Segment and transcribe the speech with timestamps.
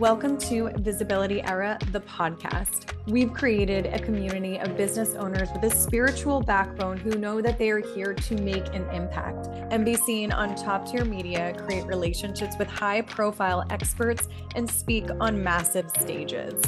[0.00, 2.94] Welcome to Visibility Era, the podcast.
[3.06, 7.68] We've created a community of business owners with a spiritual backbone who know that they
[7.68, 12.56] are here to make an impact and be seen on top tier media, create relationships
[12.58, 14.26] with high profile experts,
[14.56, 16.62] and speak on massive stages.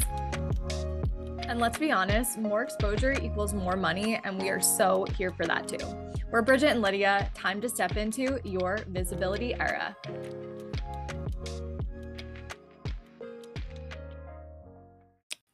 [1.47, 5.47] And let's be honest, more exposure equals more money, and we are so here for
[5.47, 5.83] that too.
[6.31, 7.31] We're Bridget and Lydia.
[7.33, 9.97] Time to step into your visibility era.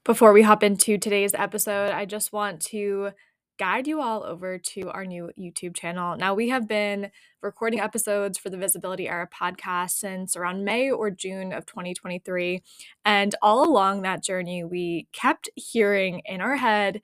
[0.10, 3.12] Before we hop into today's episode, I just want to
[3.60, 6.18] guide you all over to our new YouTube channel.
[6.18, 7.12] Now, we have been
[7.44, 12.64] recording episodes for the Visibility Era podcast since around May or June of 2023.
[13.06, 17.04] And all along that journey, we kept hearing in our head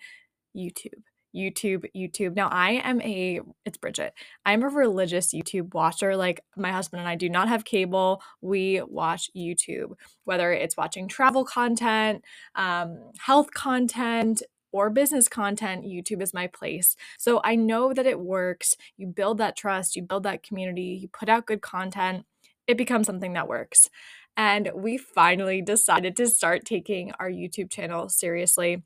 [0.57, 1.03] YouTube.
[1.35, 2.35] YouTube, YouTube.
[2.35, 4.13] Now, I am a, it's Bridget.
[4.45, 6.15] I'm a religious YouTube watcher.
[6.15, 8.21] Like, my husband and I do not have cable.
[8.41, 12.23] We watch YouTube, whether it's watching travel content,
[12.55, 16.97] um, health content, or business content, YouTube is my place.
[17.17, 18.75] So I know that it works.
[18.97, 22.25] You build that trust, you build that community, you put out good content,
[22.67, 23.89] it becomes something that works.
[24.35, 28.83] And we finally decided to start taking our YouTube channel seriously.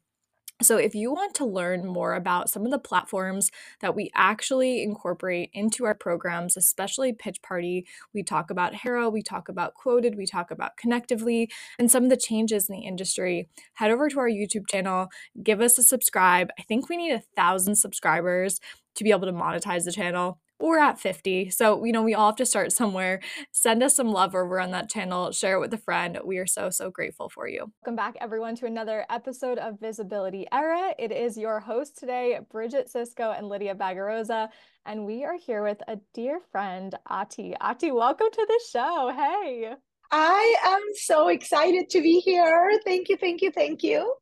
[0.61, 4.83] So, if you want to learn more about some of the platforms that we actually
[4.83, 10.17] incorporate into our programs, especially Pitch Party, we talk about Haro, we talk about Qwoted,
[10.17, 14.19] we talk about Connectively, and some of the changes in the industry, head over to
[14.19, 15.07] our YouTube channel,
[15.41, 16.49] give us a subscribe.
[16.59, 18.59] I think we need a thousand subscribers
[18.95, 21.49] to be able to monetize the channel we're at 50.
[21.49, 23.21] So, you know, we all have to start somewhere.
[23.51, 26.19] Send us some love over on that channel, share it with a friend.
[26.23, 27.71] We are so, so grateful for you.
[27.81, 30.93] Welcome back, everyone, to another episode of Visibility Era.
[30.99, 34.49] It is your host today, Bridget Cisco and Lydia Bagarosa.
[34.85, 37.55] And we are here with a dear friend, Ati.
[37.61, 39.13] Ati, welcome to the show.
[39.15, 39.73] Hey.
[40.11, 42.79] I am so excited to be here.
[42.83, 44.15] Thank you, thank you, thank you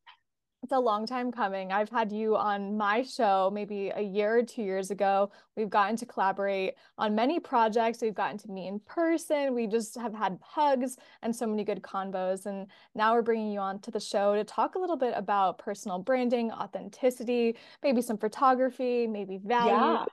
[0.68, 1.72] it's a long time coming.
[1.72, 5.32] I've had you on my show maybe a year or two years ago.
[5.56, 8.02] We've gotten to collaborate on many projects.
[8.02, 9.56] We've gotten to meet in person.
[9.56, 12.48] We just have had hugs and so many good convos.
[12.48, 15.58] And now we're bringing you on to the show to talk a little bit about
[15.58, 20.10] personal branding, authenticity, maybe some photography, maybe values.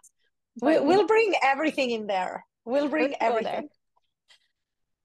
[0.62, 0.78] Yeah.
[0.78, 2.46] We, will bring everything in there.
[2.64, 3.70] We'll bring everything.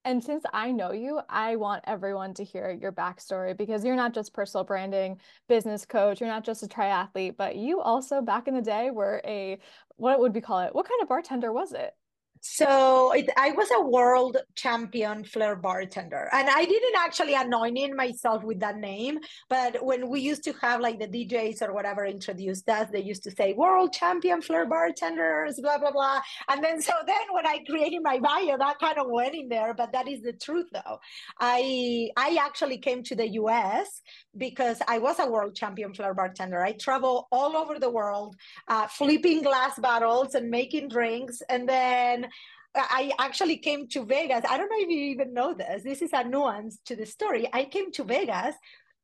[0.06, 4.14] And since I know you, I want everyone to hear your backstory because you're not
[4.14, 8.56] just personal branding, business coach, you're not just a triathlete, but you also back in
[8.56, 9.60] the day were a
[9.98, 10.74] what would we call it?
[10.74, 11.94] What kind of bartender was it?
[12.42, 18.44] So it, I was a world champion flair bartender, and I didn't actually anoint myself
[18.44, 19.20] with that name.
[19.50, 23.24] But when we used to have like the DJs or whatever introduced us, they used
[23.24, 26.22] to say world champion flair bartenders, blah blah blah.
[26.48, 29.74] And then so then when I created my bio, that kind of went in there.
[29.74, 31.00] But that is the truth, though.
[31.40, 34.02] I I actually came to the U.S.
[34.38, 36.62] because I was a world champion flair bartender.
[36.64, 38.38] I travel all over the world,
[38.70, 42.29] uh, flipping glass bottles and making drinks, and then
[42.76, 44.44] I actually came to Vegas.
[44.48, 45.84] I don't know if you even know this.
[45.84, 47.50] This is a nuance to the story.
[47.52, 48.56] I came to Vegas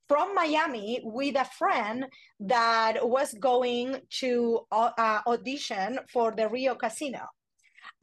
[0.08, 2.06] from Miami with a friend
[2.42, 7.26] that was going to uh, audition for the Rio Casino.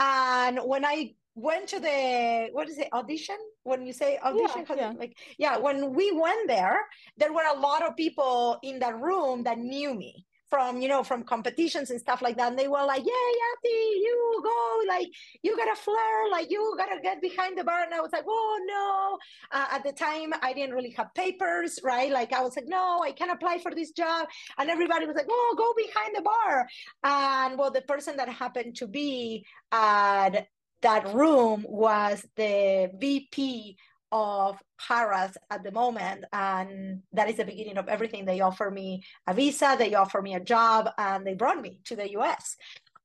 [0.01, 4.77] And when I went to the what is it audition when you say audition yeah,
[4.77, 4.93] yeah.
[4.99, 6.79] like yeah when we went there
[7.17, 11.03] there were a lot of people in that room that knew me from you know
[11.03, 12.51] from competitions and stuff like that.
[12.51, 15.09] And they were like yeah Yati you go like
[15.43, 17.85] you got a flair like you gotta get behind the bar.
[17.85, 19.19] And I was like oh no.
[19.59, 22.11] Uh, at the time I didn't really have papers right?
[22.13, 24.29] Like I was like no I can't apply for this job.
[24.59, 26.69] And everybody was like oh go behind the bar.
[27.03, 30.49] And well the person that happened to be at
[30.83, 33.79] that room was the VP
[34.11, 34.59] of
[34.89, 36.25] Harrah's at the moment.
[36.33, 38.25] And that is the beginning of everything.
[38.25, 41.97] They offer me a visa, they offer me a job, and they brought me to
[41.97, 42.57] the US.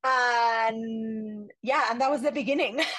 [0.03, 2.81] And yeah, and that was the beginning.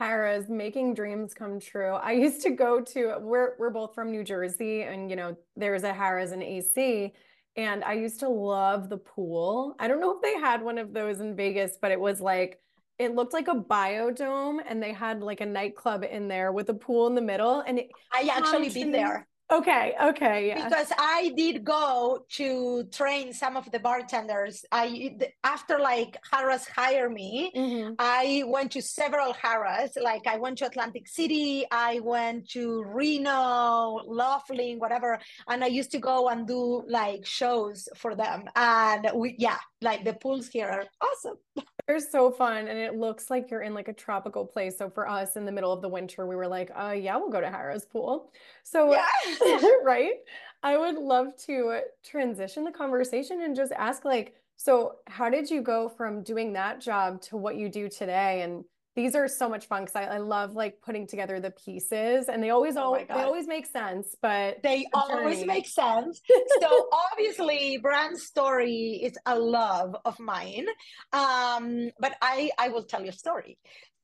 [0.00, 1.94] Harrah's making dreams come true.
[1.94, 5.84] I used to go to we're we're both from New Jersey and you know there's
[5.84, 7.14] a Harrah's in AC
[7.56, 9.74] and I used to love the pool.
[9.78, 12.60] I don't know if they had one of those in Vegas, but it was like
[12.98, 16.74] it looked like a biodome and they had like a nightclub in there with a
[16.74, 19.26] pool in the middle and it i actually been there.
[19.48, 20.64] Okay okay yeah.
[20.64, 24.64] because i did go to train some of the bartenders.
[24.72, 27.94] I after like Harrah's hired me mm-hmm.
[28.00, 34.00] i went to several Harrah's like i went to atlantic city i went to reno
[34.04, 38.48] laughlin whatever and i used to go and do like shows for them.
[38.56, 41.36] And we yeah like the pools here are awesome
[41.86, 44.76] They're so fun and it looks like you're in like a tropical place.
[44.76, 47.30] So for us in the middle of the winter, we were like, uh yeah, we'll
[47.30, 48.32] go to Harrah's pool.
[48.64, 49.68] So Yeah.
[49.84, 50.14] right?
[50.62, 55.62] I would love to transition the conversation and just ask like, so how did you
[55.62, 58.42] go from doing that job to what you do today?
[58.42, 58.64] And
[58.96, 62.42] these are so much fun because I, I love like putting together the pieces and
[62.42, 66.20] they always Oh all they always make sense, but They the always make sense.
[66.60, 70.66] So obviously, brand story is a love of mine.
[71.12, 73.58] Um, but I I will tell you a story.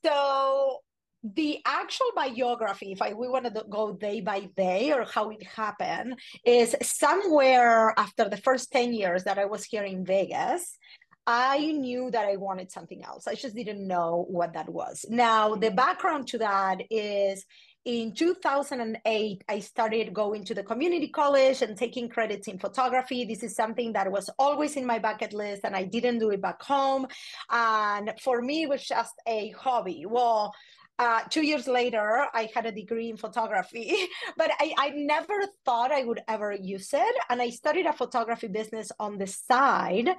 [0.05, 0.81] So
[1.25, 5.43] the actual biography, if I we want to go day by day or how it
[5.44, 10.77] happened, is somewhere after the first 10 years that I was here in Vegas.
[11.26, 13.26] I knew that I wanted something else.
[13.26, 15.06] I just didn't know what that was.
[15.08, 15.76] Now, the mm-hmm.
[15.76, 17.44] background to that is
[17.84, 23.42] in 2008 i started going to the community college and taking credits in photography this
[23.42, 26.62] is something that was always in my bucket list and i didn't do it back
[26.62, 27.04] home
[27.50, 30.54] and for me it was just a hobby well
[30.99, 33.94] uh, two years later, I had a degree in photography,
[34.37, 35.35] but I, I never
[35.65, 37.17] thought I would ever use it.
[37.29, 40.11] And I started a photography business on the side.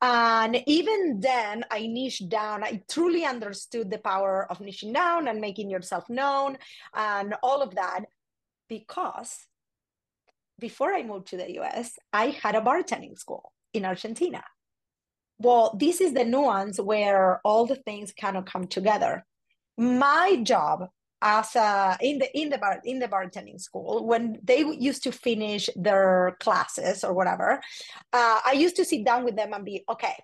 [0.00, 2.64] And even then, I niched down.
[2.64, 6.58] I truly understood the power of niching down and making yourself known
[6.94, 8.04] and all of that
[8.68, 9.46] because
[10.58, 14.42] before I moved to the US, I had a bartending school in Argentina.
[15.38, 19.24] Well, this is the nuance where all the things kind of come together.
[19.76, 20.88] My job
[21.22, 25.12] as a in the in the bar in the bartending school when they used to
[25.12, 27.60] finish their classes or whatever
[28.12, 30.16] uh, i used to sit down with them and be okay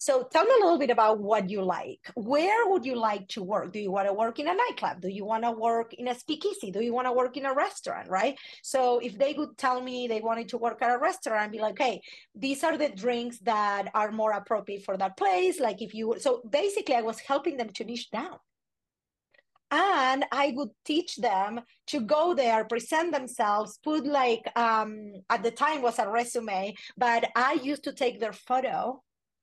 [0.00, 2.10] so tell me a little bit about what you like.
[2.14, 3.70] Where would you like to work?
[3.70, 5.02] Do you want to work in a nightclub?
[5.02, 6.70] Do you want to work in a speakeasy?
[6.70, 8.08] Do you want to work in a restaurant?
[8.08, 8.38] Right?
[8.62, 11.60] So if they would tell me they wanted to work at a restaurant I'd be
[11.60, 12.00] like hey
[12.34, 15.60] these are the drinks that are more appropriate for that place.
[15.60, 18.38] Like if you so basically i was helping them to niche down
[19.70, 25.50] and i would teach them to go there present themselves put like um at the
[25.50, 29.02] time was a resume but i used to take their photo.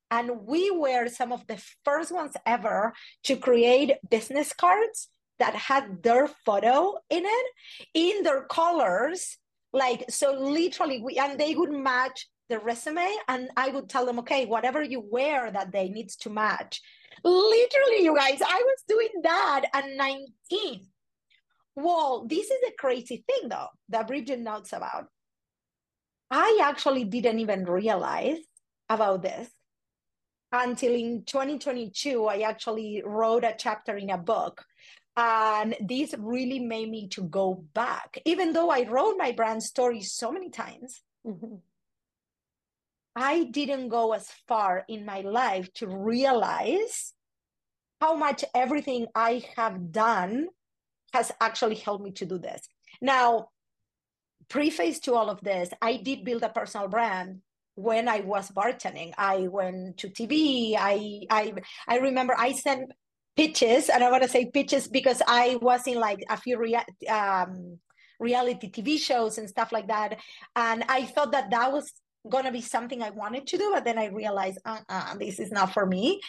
[0.09, 2.94] And we were some of the first ones ever
[3.24, 5.09] to create business cards
[5.39, 7.45] that had their photo in it
[7.94, 9.38] in their colors.
[9.73, 14.19] Like so literally we and they would match the resume and i would tell them
[14.19, 16.81] okay whatever you wear that day needs to match
[17.24, 20.88] literally you guys i was doing that at 19
[21.75, 25.06] well this is a crazy thing though that bridget notes about.
[26.30, 28.40] I actually didn't even realize
[28.90, 29.50] about this
[30.52, 34.66] until in 2022 i actually wrote a chapter in a book
[35.16, 38.19] and this really made me to go back.
[38.25, 41.62] Even though i wrote my brand story so many times Mhm.
[43.18, 47.14] I didn't go as far in my life to realize
[48.00, 50.50] how much everything I have done
[51.14, 52.62] has actually helped me to do this.
[53.02, 53.50] Now,
[54.50, 57.42] preface to all of this, I did build a personal brand
[57.74, 59.14] when I was bartending.
[59.18, 60.75] I went to TV.
[60.78, 61.54] I I
[61.88, 62.92] I remember I sent
[63.36, 67.10] pitches, and I want to say pitches because I was in like a few rea-
[67.10, 67.80] um,
[68.19, 70.19] reality TV shows and stuff like that,
[70.56, 71.92] and I thought that that was
[72.29, 75.74] gonna be something I wanted to do, but then I realized, uh-uh, this is not
[75.74, 76.21] for me.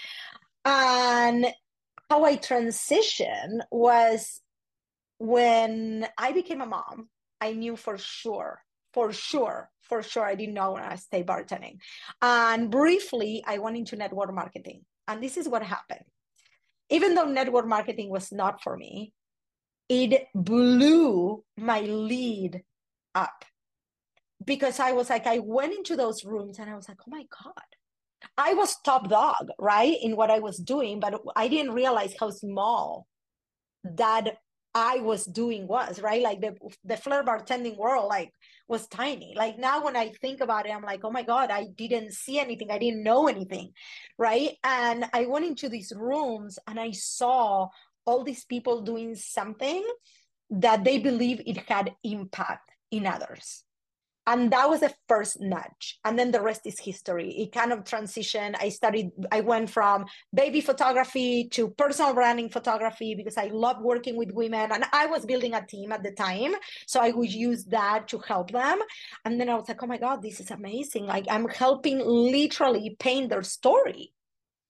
[0.64, 1.46] And
[2.10, 4.40] how I transitioned was
[5.18, 7.08] when I became a mom,
[7.40, 8.61] I knew for sure,
[8.92, 11.78] for sure, for sure, I didn't know when I stay bartending.
[12.20, 14.84] And briefly, I went into network marketing.
[15.06, 16.04] And this is what happened.
[16.90, 19.12] Even though network marketing was not for me,
[19.88, 22.62] it blew my lead
[23.14, 23.44] up
[24.49, 27.25] because I was like, I went into those rooms and I was like, oh my
[27.45, 27.69] God.
[28.37, 32.31] I was top dog, right, in what I was doing, but I didn't realize how
[32.31, 33.07] small
[33.85, 34.38] that
[34.75, 36.23] I was doing was, right?
[36.23, 38.33] Like the the flair bartending world, like
[38.67, 39.35] was tiny.
[39.37, 42.40] Like now when I think about it, I'm like, oh my God, I didn't see
[42.40, 43.73] anything, I didn't know anything,
[44.19, 44.57] right?
[44.64, 47.69] And I went into these rooms and I saw
[48.05, 49.85] all these people doing something
[50.50, 53.64] that they believe it had impact in others
[54.28, 57.30] and that was the first nudge and then the rest is history.
[57.30, 58.56] It kind of transitioned.
[58.61, 60.04] I started i went from
[60.35, 64.70] baby photography to personal branding photography because i love working with women.
[64.70, 66.52] And i was building a team at the time.
[66.87, 68.78] So i would use that to help them.
[69.25, 71.06] And then i was like oh my god this is amazing.
[71.06, 74.12] Like i'm helping literally paint their story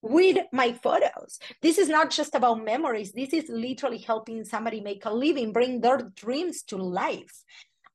[0.03, 1.41] with my photos.
[1.61, 3.13] This is not just about memories.
[3.13, 7.43] This is literally helping somebody make a living, bring their dreams to life.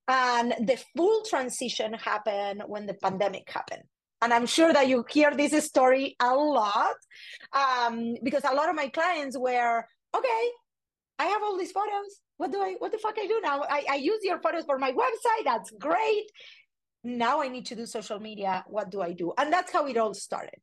[0.08, 3.84] And the full transition happened when the pandemic happened.
[4.24, 6.96] and I'm sure that you hear this story a lot
[7.52, 10.44] um, because a lot of my clients were, okay,
[11.20, 12.22] I have all these photos.
[12.38, 13.64] What do I, what the fuck I do now?
[13.64, 15.44] I, I use your photos for my website.
[15.44, 16.26] That's great.
[17.04, 18.64] Now I need to do social media.
[18.68, 19.34] What do I do?
[19.38, 20.60] And that's how it all started.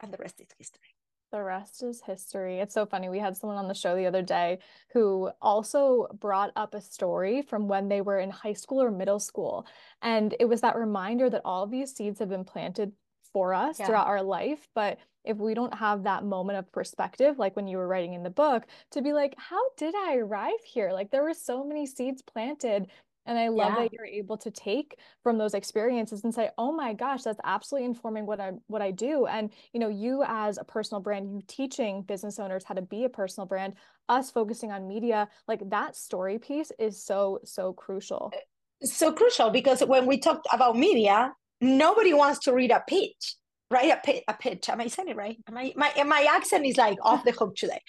[0.00, 0.94] And the rest is history.
[1.32, 2.58] The rest is history.
[2.58, 3.08] It's so funny.
[3.08, 4.58] We had someone on the show the other day
[4.92, 9.20] who also brought up a story from when they were in high school or middle
[9.20, 9.66] school.
[10.02, 12.92] And it was that reminder that all these seeds have been planted
[13.32, 13.86] for us yeah.
[13.86, 14.68] throughout our life.
[14.74, 18.22] But if we don't have that moment of perspective, like when you were writing in
[18.24, 20.90] the book, to be like, how did I arrive here?
[20.92, 22.88] Like there were so many seeds planted
[23.26, 23.82] and I love yeah.
[23.82, 27.86] that you're able to take from those experiences and say, "Oh my gosh, that's absolutely
[27.86, 31.42] informing what I what I do." And you know, you as a personal brand, you
[31.46, 33.74] teaching business owners how to be a personal brand,
[34.08, 38.32] us focusing on media, like that story piece is so so crucial.
[38.34, 43.36] Eh, so crucial because when we talked about media, nobody wants to read a pitch
[43.72, 43.92] right?
[43.92, 44.68] A, pitch, a pitch.
[44.68, 45.36] Am I saying it right?
[45.46, 47.80] Am I, my my accent is like off the hook today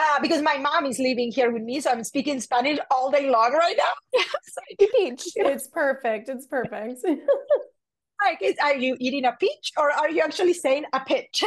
[0.00, 3.28] uh, because my mom is living here with me, so I'm speaking Spanish all day
[3.28, 4.20] long right now.
[4.78, 5.22] peach.
[5.36, 6.28] It's perfect.
[6.28, 7.00] It's perfect.
[8.24, 11.44] like, is, are you eating a peach or are you actually saying a pitch?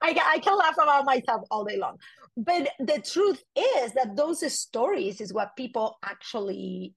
[0.00, 1.98] I, I can laugh about myself all day long.
[2.36, 6.94] But the truth is that those stories is what people actually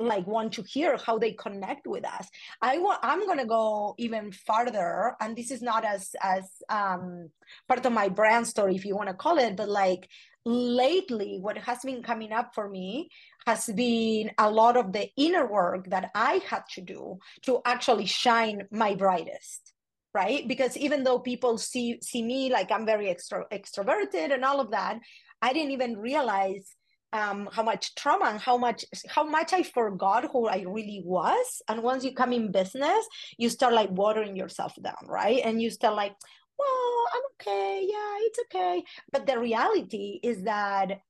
[0.00, 2.28] like want to hear how they connect with us.
[2.60, 7.30] I want i'm going to go even farther and this is not as as um
[7.68, 10.08] part of my brand story if you want to call it but like
[10.44, 13.08] lately what has been coming up for me
[13.46, 18.06] has been a lot of the inner work that i had to do to actually
[18.06, 19.74] shine my brightest
[20.14, 20.46] right?
[20.46, 24.70] Because even though people see see me like i'm very extro, extroverted and all of
[24.70, 24.98] that
[25.42, 26.74] i didn't even realize
[27.14, 31.62] um, how much trauma and how much how much I forgot who I really was.
[31.68, 33.06] And once you come in business,
[33.38, 35.40] you start like watering yourself down, right?
[35.44, 36.14] And you start like,
[36.58, 38.82] well, I'm okay, yeah, it's okay.
[39.12, 41.00] But the reality is that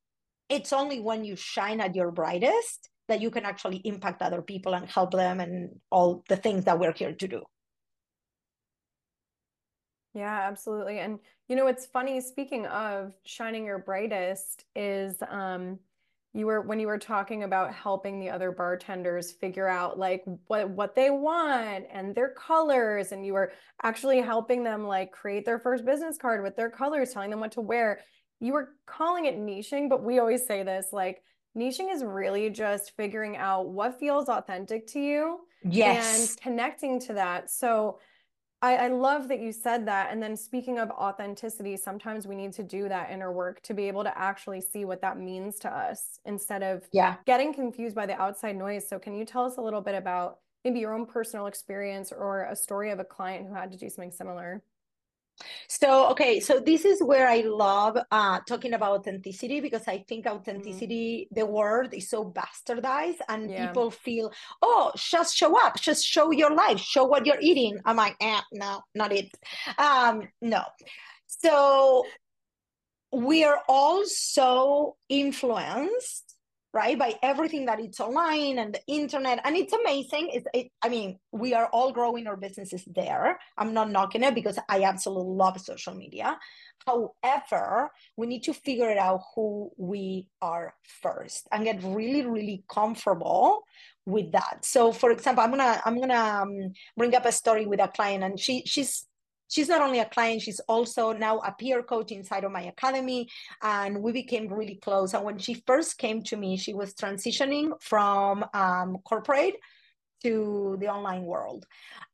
[0.51, 4.75] it's only when you shine at your brightest that you can actually impact other people
[4.75, 7.43] and help them and all the things that we're here to do.
[10.15, 11.01] Yeah, absolutely.
[11.01, 11.19] And
[11.49, 15.79] you know, it's funny, speaking of shining your brightest, is um
[16.35, 20.69] you were when you were talking about helping the other bartenders figure out like what
[20.69, 25.61] what they want and their colors and you were actually helping them like create their
[25.61, 28.01] first business card with their colors telling them what to wear.
[28.41, 31.23] You were calling it niching but we always say this like
[31.57, 36.31] niching is really just figuring out what feels authentic to you yes.
[36.31, 37.49] and connecting to that.
[37.49, 38.01] So
[38.65, 40.11] I, I love that you said that.
[40.11, 43.87] And then speaking of authenticity, sometimes we need to do that inner work to be
[43.89, 47.17] able to actually see what that means to us instead of yeah.
[47.27, 48.89] getting confused by the outside noise.
[48.89, 52.49] So can you tell us a little bit about maybe your own personal experience or
[52.51, 54.63] a story of a client who had to do something similar?
[55.69, 60.27] So, okay, so this is where I love uh, talking about authenticity because I think
[60.27, 60.37] mm-hmm.
[60.37, 61.41] authenticity, mm-hmm.
[61.41, 63.67] the word is so bastardized and yeah.
[63.67, 67.79] people feel, oh, just show up, just show your life, show what you're eating.
[67.85, 69.29] I'm like, eh, no, not it.
[69.79, 70.63] Um, no.
[71.27, 72.05] So
[73.13, 76.34] we are all so influenced
[76.75, 80.29] right by everything that it's online and the internet and it's amazing.
[80.33, 83.39] It's it, i mean we are all growing our businesses there.
[83.57, 86.37] I'm not knocking it because i absolutely love social media.
[86.85, 92.65] However we need to figure it out who we are first and get really really
[92.69, 93.63] comfortable
[94.05, 94.65] with that.
[94.65, 98.25] So for example i'm gonna i'm gonna um, bring up a story with a client
[98.25, 99.07] and she she's
[99.49, 103.29] she's not only a client, she's also now a peer coach inside of my academy.
[103.63, 105.15] And we became really close.
[105.15, 109.57] And when she first came to me, she was transitioning from um, corporate
[110.23, 111.67] to the online world.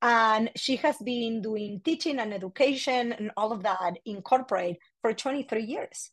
[0.03, 5.13] And she has been doing teaching and education and all of that in corporate for
[5.13, 6.11] 23 years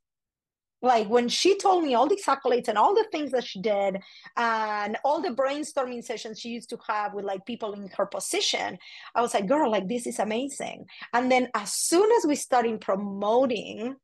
[0.81, 3.99] like when she told me all these accolades and all the things that she did
[4.35, 8.77] and all the brainstorming sessions she used to have with like people in her position
[9.15, 10.85] i was like girl like this is amazing.
[11.13, 13.95] And then as soon as we started promoting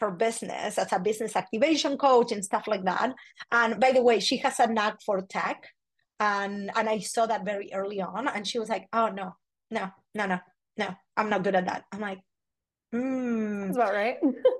[0.00, 3.14] her business as a business activation coach and stuff like that
[3.52, 5.68] and by the way she has a knack for tech
[6.18, 9.36] and and i saw that very early on and she was like oh no
[9.70, 10.38] no no no
[10.76, 11.84] no i'm not good at that.
[11.92, 12.18] I'm like
[12.92, 13.66] mm.
[13.66, 14.18] that's about right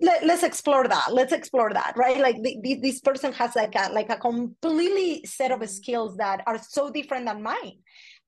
[0.00, 1.12] let, us explore that.
[1.12, 2.18] Let's explore that right?
[2.18, 5.68] Like the, the, this person has like a like a completely set of mm-hmm.
[5.68, 7.78] skills that are so different than mine.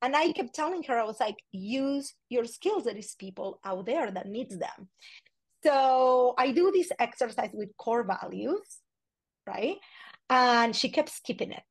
[0.02, 3.86] And i kept telling her i was like use your skills there is people out
[3.86, 4.88] there that needs them.
[5.64, 8.80] So i do this exercise with core values
[9.46, 9.76] right?
[10.28, 11.62] And she kept skipping it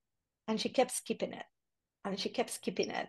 [0.47, 1.45] and she kept skipping it
[2.05, 3.07] And she kept skipping it.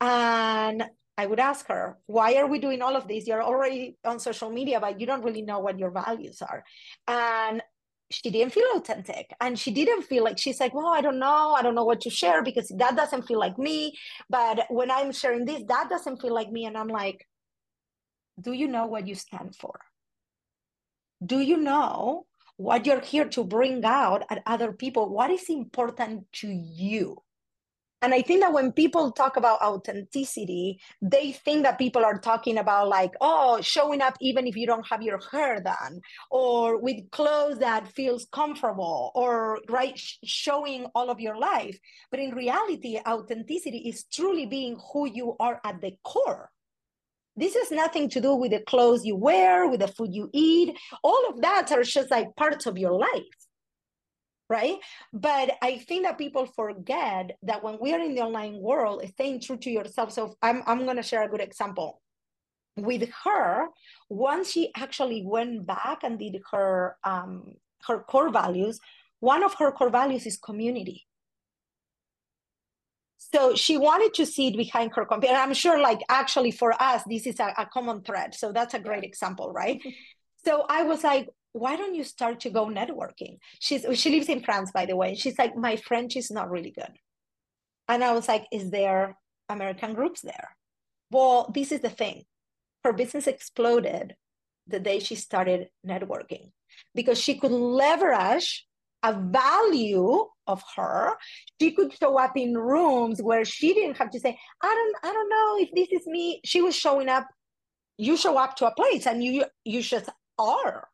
[0.00, 0.84] And
[1.18, 3.26] I would ask her, why are we doing all of this?
[3.26, 6.64] You're already on social media, but you don't really know what your values are.
[7.06, 7.62] And
[8.10, 9.34] she didn't feel authentic.
[9.40, 11.54] And she didn't feel like she's like well i don't know.
[11.58, 13.94] I don't know what to share because that doesn't feel like me.
[14.28, 16.66] But when i'm sharing this that doesn't feel like me.
[16.66, 17.26] And i'm like
[18.40, 19.80] do you know what you stand for?
[21.24, 22.26] Do you know
[22.56, 25.08] what you're here to bring out at other people?
[25.08, 27.22] What is important to you
[28.02, 32.58] and I think that when people talk about authenticity, they think that people are talking
[32.58, 37.10] about like, oh, showing up even if you don't have your hair done, or with
[37.12, 41.78] clothes that feels comfortable, or right showing all of your life.
[42.10, 46.50] But in reality, authenticity is truly being who you are at the core.
[47.36, 50.76] This has nothing to do with the clothes you wear, with the food you eat.
[51.04, 53.42] All of that are just like parts of your life
[54.52, 54.76] right?
[55.14, 59.40] But I think that people forget that when we are in the online world, staying
[59.40, 60.12] true to yourself.
[60.12, 62.02] So I'm, I'm going to share a good example.
[62.76, 63.66] With her,
[64.08, 67.54] once she actually went back and did her um,
[67.86, 68.78] her core values,
[69.20, 71.06] one of her core values is community.
[73.16, 75.34] So she wanted to see it behind her computer.
[75.34, 78.34] I'm sure, like actually for us, this is a, a common thread.
[78.34, 79.80] So that's a great example, right?
[80.44, 83.38] so I was like, why don't you start to go networking?
[83.60, 85.14] She's she lives in France, by the way.
[85.14, 86.92] She's like, my French is not really good.
[87.88, 89.16] And I was like, is there
[89.48, 90.56] American groups there?
[91.10, 92.24] Well, this is the thing.
[92.84, 94.14] Her business exploded
[94.66, 96.52] the day she started networking
[96.94, 98.66] because she could leverage
[99.02, 101.14] a value of her
[101.60, 105.12] she could show up in rooms where she didn't have to say i don't i
[105.12, 107.26] don't know if this is me she was showing up
[107.98, 110.08] you show up to a place and you you just
[110.38, 110.88] are.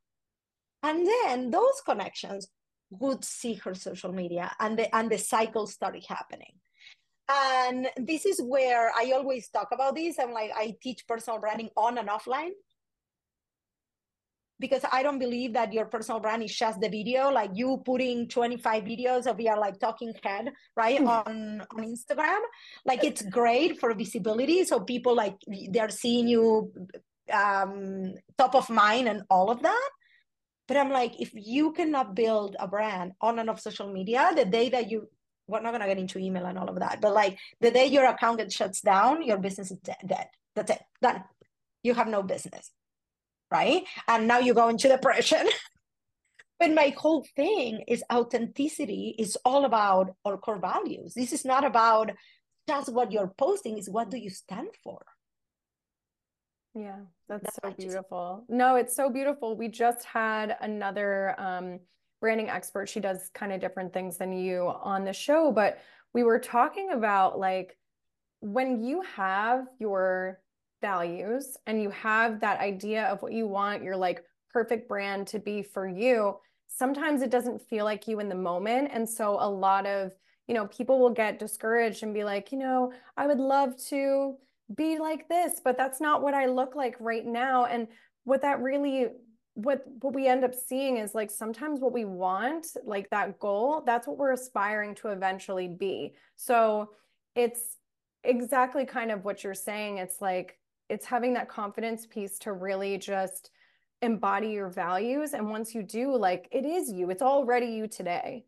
[0.83, 2.49] And then those connections
[2.91, 6.53] would see her social media and the and the cycle started happening.
[7.31, 10.19] And this is where i always talk about this.
[10.19, 12.53] I'm like i teach personal branding on and offline.
[14.61, 18.27] Because i don't believe that your personal brand is just the video like you putting
[18.29, 21.09] 25 videos of your like talking head right mm.
[21.09, 22.41] on on instagram.
[22.87, 24.65] Like it's great for visibility.
[24.65, 25.37] So people like
[25.71, 26.73] they're seeing you
[27.33, 29.91] um top of mind and all of that
[30.69, 34.45] but I'm like, if you cannot build a brand on and off social media, the
[34.45, 35.09] day that you,
[35.47, 37.87] we're not going to get into email and all of that, but like the day
[37.87, 40.29] your account gets shuts down, your business is dead.
[40.55, 40.83] That's it.
[41.01, 41.25] Done.
[41.83, 42.71] You have no business.
[43.51, 43.85] Right.
[44.07, 45.49] And now you go into depression.
[46.61, 51.15] but my whole thing is authenticity is all about our core values.
[51.15, 52.11] This is not about
[52.69, 55.01] just what you're posting, is what do you stand for?
[56.79, 58.45] Yeah, that's, that's so beautiful.
[58.47, 58.51] Just...
[58.57, 59.57] No, it's so beautiful.
[59.57, 61.81] We just had another um,
[62.21, 62.89] branding expert.
[62.89, 65.81] She does kind of different things than you on the show, but
[66.15, 67.77] we were talking about like
[68.41, 70.41] when you have your
[70.81, 75.41] values and you have that idea of what you want your like perfect brand to
[75.41, 76.37] be for you,
[76.69, 78.91] sometimes it doesn't feel like you in the moment.
[78.93, 80.13] And so a lot of,
[80.47, 84.37] you know, people will get discouraged and be like, you know, I would love to
[84.75, 87.65] be like this, but that's not what I look like right now.
[87.65, 87.89] And
[88.25, 89.09] what that really
[89.55, 93.83] what what we end up seeing is like sometimes what we want, like that goal,
[93.85, 96.15] that's what we're aspiring to eventually be.
[96.37, 96.91] So
[97.35, 97.77] it's
[98.23, 99.99] exactly kind of what you're saying.
[99.99, 103.51] It's like it's having that confidence piece to really just
[104.01, 105.33] embody your values.
[105.35, 108.45] And once you do, like it is you, it's already you today.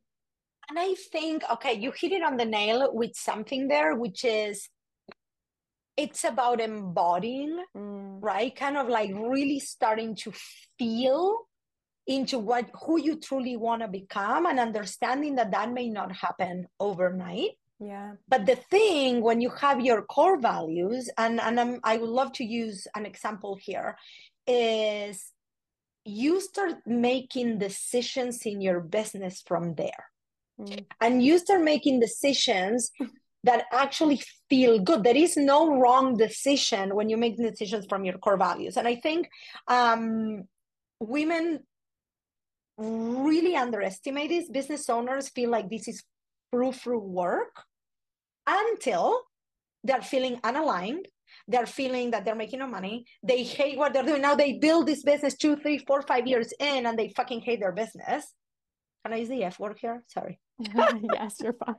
[0.69, 4.69] And I think, okay, you hit it on the nail with something there, which is
[6.01, 8.19] it's about embodying, mm.
[8.23, 8.55] right?
[8.55, 10.33] Kind of like really starting to
[10.79, 11.47] feel
[12.07, 16.67] into what who you truly want to become and understanding that that may not happen
[16.81, 17.51] overnight.
[17.79, 18.13] Yeah.
[18.29, 22.33] But the thing when you have your core values, and and I'm, I would love
[22.35, 23.97] to use an example here,
[24.47, 25.33] is
[26.05, 30.05] you start making decisions in your business from there.
[30.59, 30.85] Mm.
[31.01, 32.91] And you start making decisions
[33.45, 35.03] that actually feel good.
[35.03, 38.77] There is no wrong decision when you make decisions from your core values.
[38.77, 39.29] And I think
[39.67, 40.45] um,
[41.01, 41.61] women
[42.77, 44.49] really underestimate this.
[44.49, 46.03] Business owners feel like this is
[46.51, 47.63] through through work
[48.47, 49.21] until
[49.85, 51.07] they're feeling unaligned.
[51.49, 53.07] They're feeling that they're making no money.
[53.23, 54.23] They hate what they're doing.
[54.23, 57.61] Now they build this business two, three, four, five years in and they fucking hate
[57.61, 58.35] their business.
[59.05, 60.03] Can I use the F word here?
[60.09, 60.39] Sorry.
[60.59, 61.77] yes, you're fine.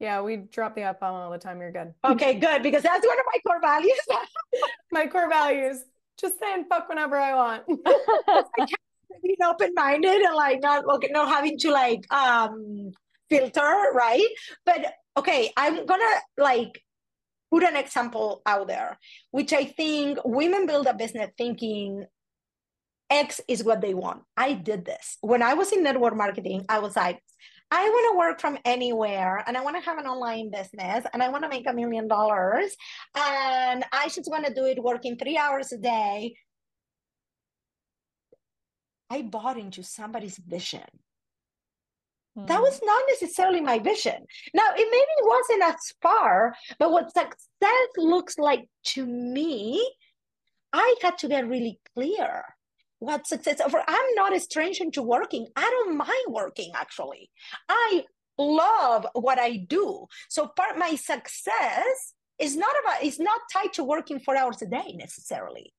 [0.00, 1.60] Yeah, we drop the F bomb all the time.
[1.60, 1.94] You're good.
[2.04, 2.62] Okay, good.
[2.64, 4.00] Because that's one of my core values.
[4.92, 5.84] my core values.
[6.20, 7.62] Just saying fuck whenever I want.
[9.22, 12.90] being open-minded and like not okay, not having to like um
[13.30, 14.26] filter, right?
[14.66, 16.82] But okay, I'm gonna like
[17.52, 18.98] put an example out there,
[19.30, 22.06] which I think women build a business thinking
[23.10, 24.22] X is what they want.
[24.36, 25.18] I did this.
[25.20, 27.20] When I was in network marketing, I was like,
[27.74, 31.22] I want to work from anywhere and I want to have an online business and
[31.22, 32.76] I want to make a million dollars
[33.16, 36.34] and I just want to do it working three hours a day.
[39.08, 40.84] I bought into somebody's vision.
[42.38, 42.46] Mm.
[42.46, 42.62] That hmm.
[42.62, 44.20] was not necessarily my vision.
[44.52, 49.82] Now, it maybe wasn't as far, but what success looks like to me,
[50.74, 52.44] I had to get really clear
[53.02, 55.48] what success for i'm not a stranger to working.
[55.56, 57.30] I don't mind working actually.
[57.68, 58.04] I
[58.38, 60.06] love what i do.
[60.28, 64.66] So part my success is not about it's not tied to working four hours a
[64.66, 65.72] day necessarily.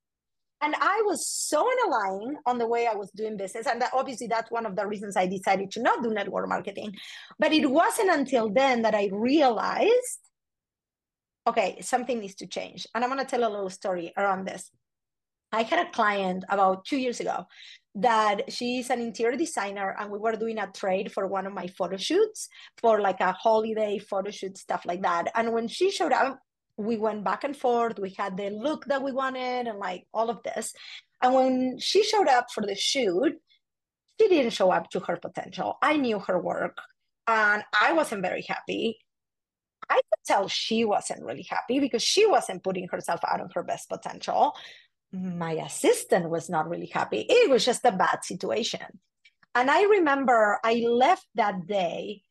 [0.62, 4.28] And i was so aligned on the way i was doing business and that, obviously
[4.28, 6.94] that's one of the reasons i decided to not do network marketing.
[7.40, 10.24] But it wasn't until then that i realized
[11.48, 12.86] okay something needs to change.
[12.94, 14.70] And i'm going to tell a little story around this
[15.54, 17.46] I had a client about two years ago
[17.96, 21.68] that she's an interior designer and we were doing a trade for one of my
[21.68, 25.32] photo shoots for like a holiday photo shoot stuff like that.
[25.36, 26.40] And when she showed up
[26.76, 28.00] we went back and forth.
[28.00, 30.74] We had the look that we wanted and like all of this.
[31.22, 33.34] And when she showed up for the shoot
[34.20, 35.78] she didn't show up to her potential.
[35.82, 36.78] I knew her work
[37.28, 38.98] and i wasn't very happy.
[39.88, 43.64] I could tell she wasn't really happy because she wasn't putting herself out of her
[43.64, 44.56] best potential
[45.14, 47.26] my assistant was not really happy.
[47.30, 49.00] It was just a bad situation.
[49.54, 52.24] And I remember I left that day.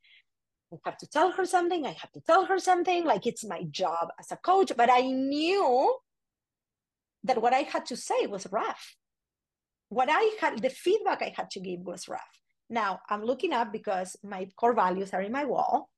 [0.73, 1.87] I have to tell her something.
[1.87, 3.05] I have to tell her something.
[3.05, 4.73] Like it's my job as a coach.
[4.77, 5.97] But I knew
[7.23, 8.97] that what I had to say was rough.
[9.89, 12.41] What I had, the feedback I had to give was rough.
[12.69, 15.89] Now I'm looking up because my core values are in my wall.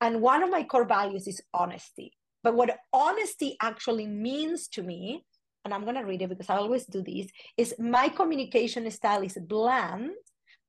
[0.00, 2.12] And one of my core values is honesty.
[2.42, 5.24] But what honesty actually means to me
[5.64, 9.22] and I'm going to read it because I always do this, is my communication style
[9.22, 10.10] is bland.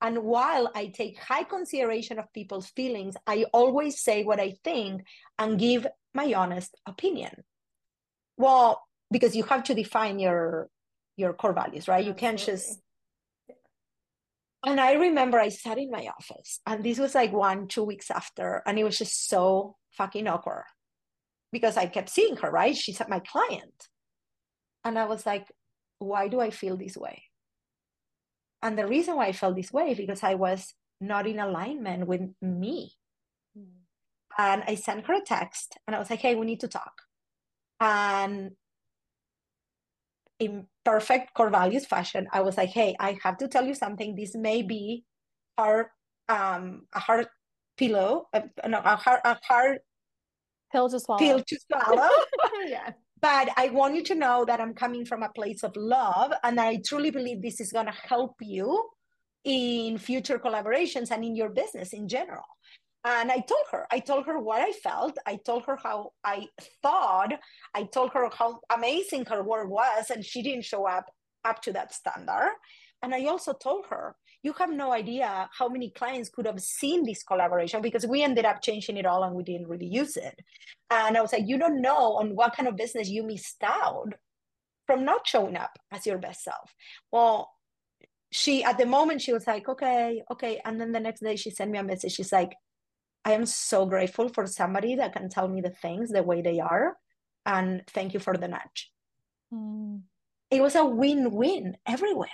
[0.02, 5.06] And while I take high consideration of people's feelings, I always say what I think
[5.40, 7.44] and give my honest opinion.
[8.38, 10.70] Well, because you have to define your
[11.16, 12.06] your core values, right?
[12.06, 12.80] You can't just
[14.66, 18.10] and I remember I sat in my office and this was like one, two weeks
[18.10, 20.66] after, and it was just so fucking awkward
[21.52, 22.76] because I kept seeing her, right?
[22.76, 23.90] She's my client.
[24.84, 25.52] And I was like,
[26.00, 27.24] why do I feel this way?
[28.62, 32.22] And the reason why I felt this way because I was not in alignment with
[32.42, 32.94] me.
[33.58, 33.84] Mm.
[34.38, 36.94] And I sent her a text and I was like, hey, we need to talk.
[37.80, 38.52] And
[40.40, 44.16] in perfect core values fashion, I was like, hey, I have to tell you something.
[44.16, 45.04] This may be
[45.58, 45.88] hard,
[46.30, 47.28] um, a hard
[47.78, 49.80] pillow, uh, no, a hard, a hard
[50.72, 51.20] pill to swallow.
[51.20, 52.10] Pill to swallow.
[52.66, 52.92] yeah.
[53.24, 56.60] But I want you to know that I'm coming from a place of love, and
[56.60, 58.90] I truly believe this is going to help you
[59.46, 62.44] in future collaborations and in your business in general.
[63.06, 65.18] And I told her, I told her what I felt.
[65.26, 66.48] I told her how I
[66.82, 67.32] thought.
[67.74, 71.06] I told her how amazing her work was, and she didn't show up
[71.46, 72.52] up to that standard.
[73.02, 77.06] And I also told her you have no idea how many clients could have seen
[77.06, 80.38] this collaboration because we ended up changing it all and we didn't really use it.
[80.92, 84.14] And I was like, you don't know on what kind of business you missed out
[84.86, 86.76] from not showing up as your best self.
[87.10, 87.52] Well,
[88.32, 90.60] she at the moment she was like, okay, okay.
[90.66, 92.12] And then the next day she sent me a message.
[92.12, 92.54] She's like,
[93.24, 96.60] I am so grateful for somebody that can tell me the things the way they
[96.60, 96.98] are.
[97.46, 98.92] And thank you for the nudge.
[99.54, 100.02] Mm.
[100.52, 102.30] It was a win-win everywhere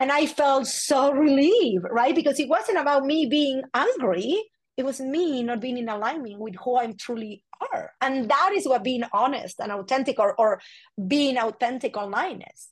[0.00, 2.14] and I felt so relieved, right?
[2.14, 4.42] Because it wasn't about me being angry.
[4.76, 7.90] It was me not being in alignment with who I truly are.
[8.00, 10.60] And that is what being honest and authentic or, or
[11.08, 12.68] being authentic online is.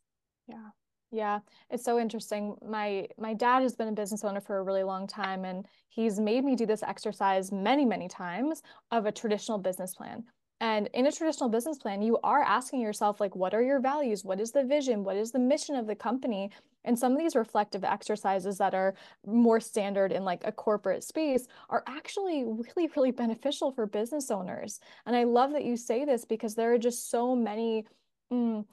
[0.49, 0.69] Yeah.
[1.13, 1.39] Yeah,
[1.71, 2.57] it's so interesting.
[2.69, 6.19] My my dad has been a business owner for a really long time and he's
[6.19, 8.61] made me do this exercise many, many times
[8.91, 10.25] of a traditional business plan.
[10.61, 14.25] And in a traditional business plan, you are asking yourself, like, what are your values?
[14.25, 15.05] What is the vision?
[15.05, 16.51] What is the mission of the company?
[16.87, 18.95] And some of these reflective exercises that are
[19.27, 24.81] more standard in like a corporate space are actually really, really beneficial for business owners.
[25.05, 27.87] And I love that you say this because there are just so many
[28.33, 28.65] mm,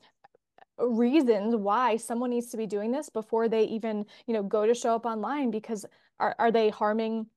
[0.78, 4.74] reasons why someone needs to be doing this before they even, you know, go to
[4.74, 5.86] show up online because
[6.20, 7.28] are, are they harming,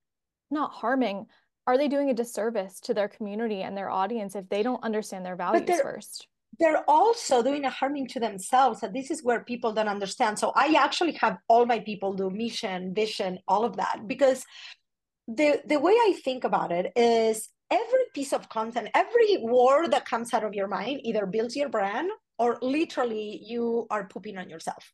[0.51, 1.27] not harming,
[1.67, 5.27] are they doing a disservice to their community and their audience if they don't understand
[5.27, 6.29] their values first?
[6.59, 8.83] They're also doing a harming to themselves.
[8.83, 10.39] And this is where people don't understand.
[10.39, 14.45] So I actually have all my people do mission, vision, all of that because
[15.29, 20.05] the the way I think about it is every piece of content, every word that
[20.05, 24.49] comes out of your mind either builds your brand or literally you are pooping on
[24.49, 24.93] yourself.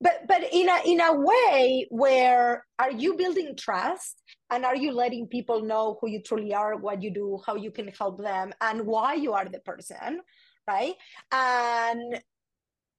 [0.00, 4.92] But but in a in a way where are you building trust and are you
[4.92, 8.52] letting people know who you truly are, what you do, how you can help them,
[8.60, 10.20] and why you are the person,
[10.66, 10.94] right?
[11.32, 12.20] And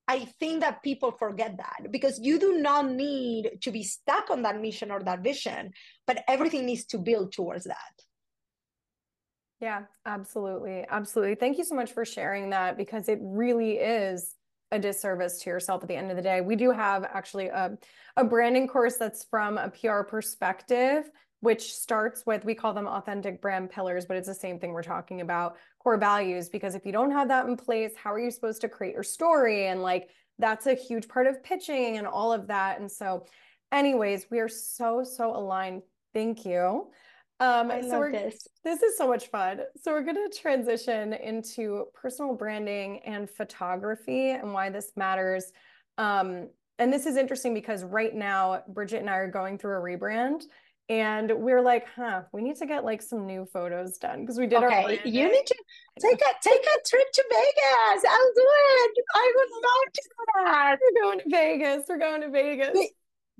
[0.07, 4.41] I think that people forget that because you do not need to be stuck on
[4.41, 5.71] that mission or that vision,
[6.07, 7.93] but everything needs to build towards that.
[9.61, 10.85] Yeah, absolutely.
[10.89, 11.35] Absolutely.
[11.35, 14.35] Thank you so much for sharing that because it really is
[14.71, 16.41] a disservice to yourself at the end of the day.
[16.41, 17.77] We do have actually a,
[18.17, 21.09] a branding course that's from a PR perspective
[21.41, 24.83] which starts with we call them authentic brand pillars but it's the same thing we're
[24.83, 26.49] talking about core values.
[26.49, 29.03] Because if you don't have that in place how are you supposed to create your
[29.03, 29.67] story?
[29.67, 32.79] And like that's a huge part of pitching and all of that.
[32.79, 33.25] And so
[33.71, 35.83] anyways we are so so aligned.
[36.13, 36.89] Thank you
[37.39, 38.47] um I so love this.
[38.63, 44.31] this is so much fun so we're going to transition into personal branding and photography
[44.31, 45.51] and why this matters
[45.97, 49.81] um and this is interesting because right now bridget and i are going through a
[49.81, 50.41] rebrand
[50.89, 54.39] and we are like, huh, we need to get like some new photos done because
[54.39, 54.91] we did okay, our.
[55.07, 55.55] you need to
[55.99, 58.05] take a take a trip to Vegas.
[58.09, 58.91] I'll do it.
[59.15, 60.77] I would love to do that.
[60.81, 61.85] We're going to Vegas.
[61.87, 62.75] We're going to Vegas.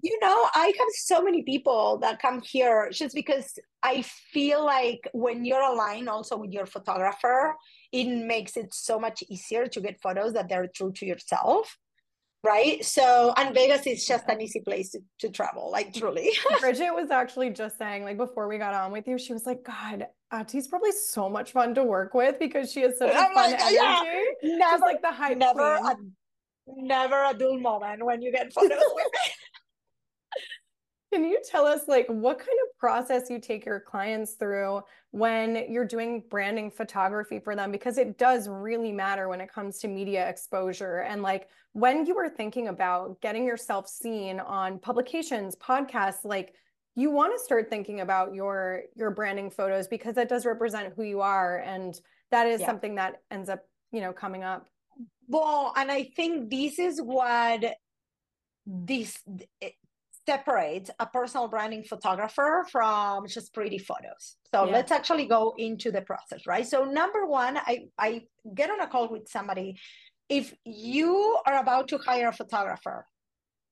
[0.02, 5.08] You know, I have so many people that come here just because I feel like
[5.14, 7.56] when you're aligned also with your photographer,
[7.92, 11.78] it makes it so much easier to get photos that they're true to yourself
[12.44, 12.84] right?
[12.84, 16.32] So, and Vegas is just an easy place to, to travel, like truly.
[16.60, 19.64] Bridget was actually just saying, like, before we got on with you, she was like,
[19.64, 23.36] God, Ati's probably so much fun to work with because she has such a fun
[23.36, 23.76] like, energy.
[23.76, 24.04] Yeah,
[24.44, 26.14] never, She's like the hype never queen.
[26.68, 28.80] a, never a dull moment when you get photos with
[29.14, 29.32] me.
[31.12, 35.66] Can you tell us like what kind of process you take your clients through when
[35.70, 39.88] you're doing branding photography for them because it does really matter when it comes to
[39.88, 46.26] media exposure and like when you are thinking about getting yourself seen on publications, podcasts,
[46.26, 46.54] like
[46.96, 51.04] you want to start thinking about your your branding photos because that does represent who
[51.04, 52.00] you are and
[52.32, 52.68] that is yeah.
[52.68, 54.68] something that ends up, you know, coming up.
[55.28, 57.64] Well, and I think this is what
[58.66, 59.18] this
[60.30, 64.24] separates a personal branding photographer from just pretty photos.
[64.54, 64.74] So yeah.
[64.76, 66.68] let's actually go into the process, right?
[66.74, 68.10] So number one, I, I
[68.54, 69.70] get on a call with somebody.
[70.40, 71.14] If you
[71.48, 73.08] are about to hire a photographer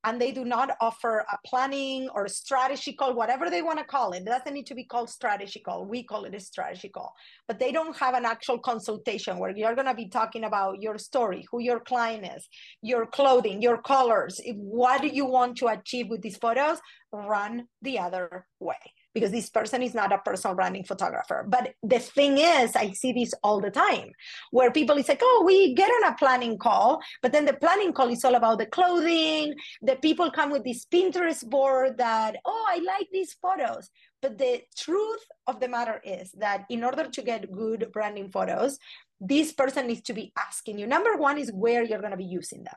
[0.08, 3.84] and they do not offer a planning or a strategy call, whatever they want to
[3.84, 4.20] call it.
[4.20, 5.86] It doesn't need to be called strategy call.
[5.86, 7.13] We call it a strategy call.
[7.46, 10.98] But they don't have an actual consultation where you're going to be talking about your
[10.98, 12.48] story, who your client is,
[12.82, 16.80] your clothing, your colors, what do you want to achieve with these photos,
[17.12, 18.78] run the other way
[19.18, 21.44] because this person is not a personal branding photographer.
[21.48, 24.12] But the thing is, I see this all the time
[24.52, 27.94] where people is like, oh, we get on a planning call, but then the planning
[27.94, 29.56] call is all about the clothing.
[29.82, 33.90] The people come with this Pinterest board that, oh, I like these photos.
[34.22, 38.78] But the truth of the matter is that in order to get good branding photos,
[39.20, 40.86] this person needs to be asking you.
[40.86, 42.76] Number one is where you're going to be using them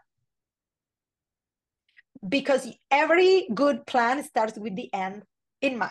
[2.27, 5.23] because every good plan starts with the end
[5.61, 5.91] in mind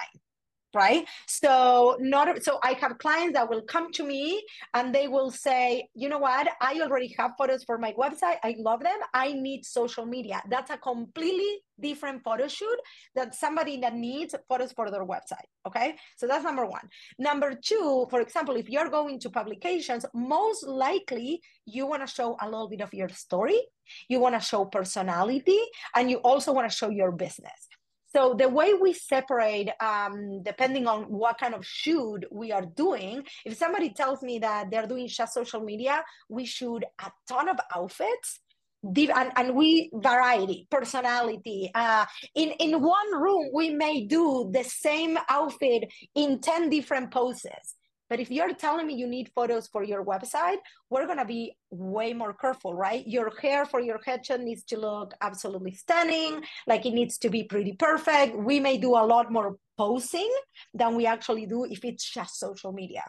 [0.74, 1.08] right?
[1.28, 5.88] So not so i have clients that will come to me and they will say
[5.96, 6.48] you know what?
[6.62, 8.38] I already have photos for my website.
[8.44, 9.00] I love them.
[9.14, 10.42] I need social media.
[10.50, 12.78] That's a completely different photo shoot
[13.16, 15.96] than somebody that needs photos for their website okay?
[16.18, 16.90] So that's number one.
[17.18, 22.38] Number two for example if you're going to publications most likely you want to show
[22.42, 23.60] a little bit of your story
[24.08, 25.60] you want to show personality
[25.96, 27.69] and you also want to show your business
[28.10, 33.24] so the way we separate, um, depending on what kind of shoot we are doing,
[33.46, 37.58] if somebody tells me that they're doing just social media, we shoot a ton of
[37.76, 38.40] outfits.
[38.82, 45.18] And, and we variety personality uh, in in one room we may do the same
[45.28, 45.84] outfit
[46.16, 47.76] in 10 different poses
[48.10, 50.58] but if you're telling me you need photos for your website,
[50.90, 53.06] we're going to be way more careful, right?
[53.08, 57.44] Your hair for your headshot needs to look absolutely stunning, like it needs to be
[57.44, 58.36] pretty perfect.
[58.36, 60.32] We may do a lot more posing
[60.74, 63.04] than we actually do if it's just social media.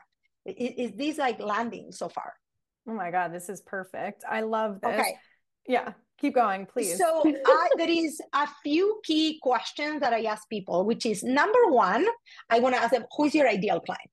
[0.44, 2.34] Is, is this like landing so far?
[2.86, 4.24] Oh my God, this is perfect.
[4.28, 5.00] I love this.
[5.00, 5.14] Okay.
[5.66, 6.98] Yeah, keep going, please.
[6.98, 11.66] So uh, there is a few key questions that I ask people, which is number
[11.68, 12.06] one,
[12.50, 14.10] I want to ask them, who's your ideal client?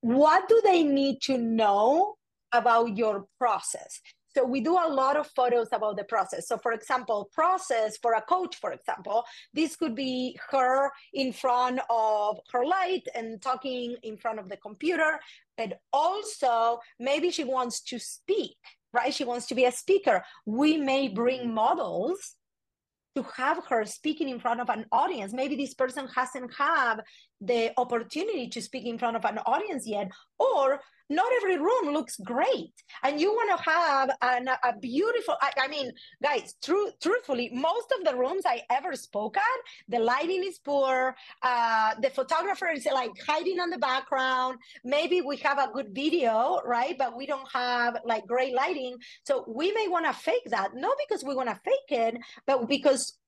[0.00, 2.14] What do they need to know
[2.52, 4.00] about your process
[4.34, 6.46] So we do a lot of photos about the process.
[6.46, 11.80] So for example, process for a coach, for example, this could be her in front
[11.90, 15.18] of her light and talking in front of the computer.
[15.56, 18.56] But also maybe she wants to speak,
[18.92, 19.12] right?
[19.12, 20.22] She wants to be a speaker.
[20.46, 22.36] We may bring models
[23.16, 25.32] to have her speaking in front of an audience.
[25.32, 26.96] Maybe this person hasn't had
[27.40, 32.16] the opportunity to speak in front of an audience yet, or not every room looks
[32.18, 32.72] great.
[33.02, 35.92] And you want to have an, a beautiful I, I, mean
[36.22, 41.94] guys truthfully most of the rooms i ever spoke at the lighting is poor uh,
[42.00, 44.58] the photographer is like hiding on the background.
[44.84, 46.96] Maybe we have a good video right?
[46.96, 48.96] But we don't have like great lighting.
[49.24, 52.68] So we may want to fake that not because we want to fake it but
[52.68, 53.18] because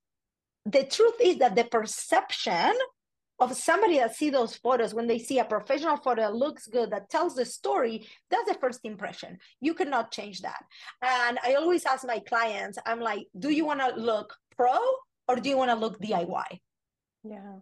[0.64, 2.72] the truth is that the perception
[3.42, 6.90] of somebody that see those photos when they see a professional photo that looks good
[6.90, 10.64] that tells the story that's the first impression you cannot change that
[11.02, 14.78] and i always ask my clients i'm like do you want to look pro
[15.28, 16.60] or do you want to look diy
[17.24, 17.56] yeah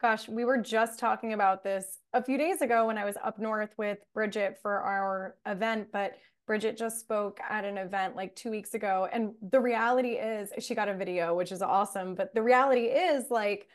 [0.00, 3.38] gosh we were just talking about this a few days ago when i was up
[3.38, 6.14] north with bridget for our event but
[6.46, 9.08] Bridget just spoke at an event like two weeks ago.
[9.10, 12.14] And the reality is, she got a video, which is awesome.
[12.14, 13.66] But the reality is, like,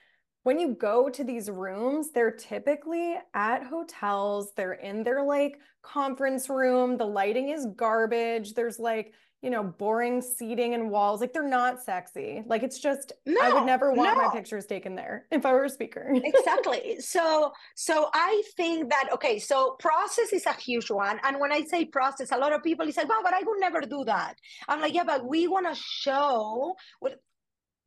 [0.43, 6.49] when you go to these rooms, they're typically at hotels, they're in their like conference
[6.49, 11.21] room, the lighting is garbage, there's like, you know, boring seating and walls.
[11.21, 12.43] Like they're not sexy.
[12.45, 14.25] Like it's just no, I would never want no.
[14.25, 16.12] my pictures taken there if I were a speaker.
[16.13, 16.99] exactly.
[16.99, 21.19] So so I think that okay, so process is a huge one.
[21.23, 23.60] And when I say process, a lot of people is like, well, but I would
[23.62, 24.36] never do that.
[24.67, 27.19] I'm like, yeah, but we want to show what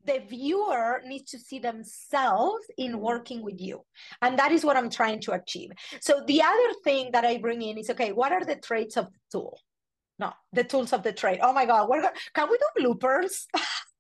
[0.05, 3.01] the viewer needs to see themselves in mm-hmm.
[3.01, 3.81] working with you.
[4.21, 5.71] And that is what I'm trying to achieve.
[6.01, 9.07] So the other thing that I bring in is okay, what are the traits of
[9.07, 9.59] the tool?
[10.19, 11.41] No, the tools of the trade.
[11.43, 13.47] Oh my God, what, can we do bloopers?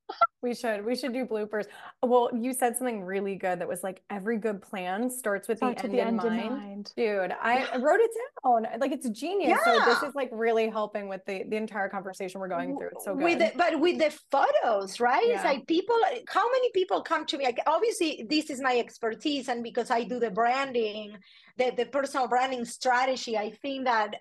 [0.42, 0.84] We should.
[0.84, 1.66] We should do bloopers.
[2.02, 5.82] Well, you said something really good that was like every good plan starts with starts
[5.82, 6.40] the, end, the in end, mind.
[6.40, 6.92] in mind.
[6.96, 8.10] Dude, I wrote it
[8.44, 8.66] down.
[8.80, 9.50] Like it's genius.
[9.50, 9.64] Yeah.
[9.64, 12.90] So this is like really helping with the the entire conversation we're going through.
[12.92, 13.24] It's so good.
[13.24, 15.24] With the, but with the photos, right?
[15.26, 15.36] Yeah.
[15.36, 15.96] It's like people
[16.28, 17.44] how many people come to me?
[17.44, 21.16] Like obviously this is my expertise and because I do the branding,
[21.56, 24.16] the, the personal branding strategy, I think that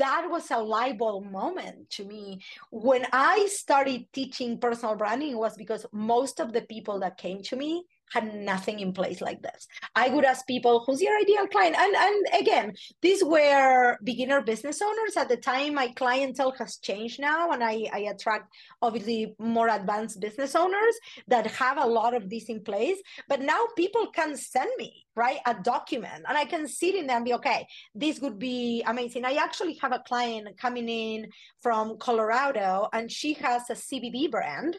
[0.00, 2.40] that was a light bulb moment to me.
[2.70, 7.56] When i started teaching personal branding was because most of the people that came to
[7.56, 9.66] me had nothing in place like this.
[9.94, 11.76] I would ask people, who's your ideal client?
[11.78, 15.16] And, and again, these were beginner business owners.
[15.16, 20.20] At the time, my clientele has changed now, and I, I attract obviously more advanced
[20.20, 20.94] business owners
[21.28, 22.98] that have a lot of this in place.
[23.28, 27.16] But now people can send me, right, a document, and I can sit in there
[27.16, 29.24] and be, okay, this would be amazing.
[29.24, 31.28] I actually have a client coming in
[31.62, 34.76] from Colorado, and she has a CBD brand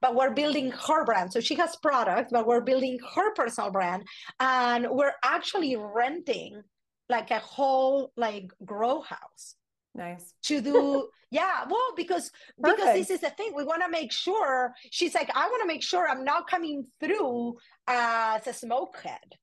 [0.00, 1.32] but we're building her brand.
[1.32, 4.04] So she has product, but we're building her personal brand.
[4.40, 6.62] And we're actually renting
[7.08, 9.56] like a whole like grow house.
[9.94, 10.32] Nice.
[10.44, 12.78] To do yeah, well, because Perfect.
[12.78, 13.52] because this is the thing.
[13.54, 16.86] We want to make sure she's like, I want to make sure I'm not coming
[17.00, 19.36] through as a smokehead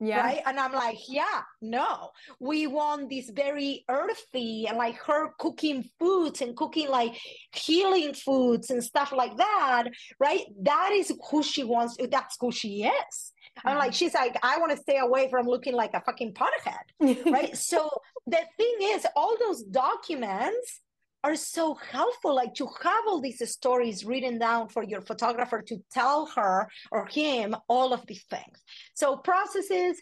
[0.00, 0.22] yeah.
[0.22, 0.42] Right.
[0.46, 2.10] And I'm like, yeah, no,
[2.40, 7.18] we want this very earthy and like her cooking foods and cooking like
[7.52, 9.84] healing foods and stuff like that.
[10.18, 10.44] Right.
[10.62, 11.98] That is who she wants.
[12.10, 13.32] That's who she is.
[13.58, 13.68] Mm-hmm.
[13.68, 17.24] I'm like, she's like, I want to stay away from looking like a fucking pothead.
[17.30, 17.54] right.
[17.56, 17.90] so
[18.26, 20.80] the thing is, all those documents
[21.22, 25.76] are so helpful like to have all these stories written down for your photographer to
[25.92, 28.58] tell her or him all of these things.
[28.94, 30.00] So processes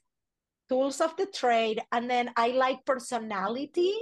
[0.68, 3.94] tools of the trade and then i like personality.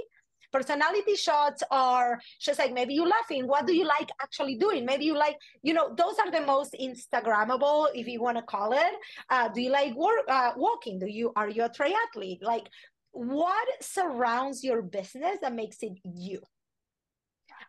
[0.51, 3.47] Personality shots are just like maybe you laughing.
[3.47, 4.85] What do you like actually doing?
[4.85, 8.71] Maybe you like you know those are the most instagrammable if you want to call
[8.71, 8.93] it.
[9.29, 10.99] Uh, do you like work uh, walking?
[10.99, 12.41] Do you are you a triathlete?
[12.41, 12.69] Like
[13.11, 16.41] what surrounds your business that makes it you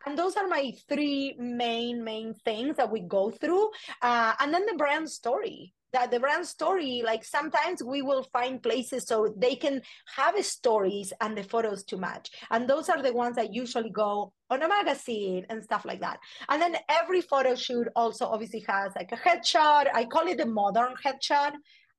[0.08, 3.68] and those are my three main main things that we go through.
[4.00, 5.74] Uh, and then the brand story.
[5.94, 9.80] That the brand story like sometimes we will find places so they can
[10.16, 12.28] have stories and the photos to match.
[12.50, 16.18] And those are the ones that usually go on a magazine and stuff like that.
[16.50, 19.86] And then every photo shoot also obviously has like a headshot.
[19.94, 21.52] I call it the modern headshot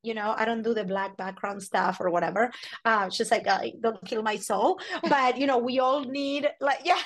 [0.03, 2.51] you know i don't do the black background stuff or whatever.
[2.85, 4.79] Uh, just like uh, don't kill my soul.
[5.03, 7.01] But you know we all need like yeah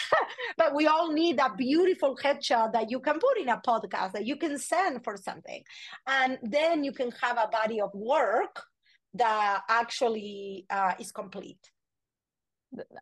[0.58, 4.26] but we all need a beautiful headshot that you can put in a podcast that
[4.26, 5.64] you can send for something.
[6.08, 8.64] And then you can have a body of work
[9.16, 11.72] that actually uh, is complete.